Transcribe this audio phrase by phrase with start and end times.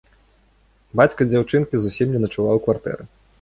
[1.01, 3.03] Бацька дзяўчынкі зусім не начаваў у кватэры.